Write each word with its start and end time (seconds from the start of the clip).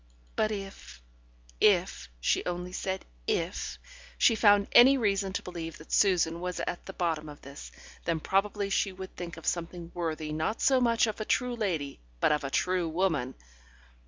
But 0.35 0.51
if 0.51 0.99
if 1.59 2.09
(she 2.19 2.43
only 2.45 2.71
said 2.71 3.05
"if") 3.27 3.77
she 4.17 4.33
found 4.33 4.67
any 4.71 4.97
reason 4.97 5.31
to 5.33 5.43
believe 5.43 5.77
that 5.77 5.91
Susan 5.91 6.41
was 6.41 6.59
at 6.61 6.87
the 6.87 6.93
bottom 6.93 7.29
of 7.29 7.43
this, 7.43 7.71
then 8.05 8.19
probably 8.19 8.71
she 8.71 8.91
would 8.91 9.15
think 9.15 9.37
of 9.37 9.45
something 9.45 9.91
worthy 9.93 10.33
not 10.33 10.59
so 10.59 10.81
much 10.81 11.05
of 11.05 11.21
a 11.21 11.23
true 11.25 11.55
lady 11.55 11.99
but 12.19 12.31
of 12.31 12.43
a 12.43 12.49
true 12.49 12.89
woman. 12.89 13.35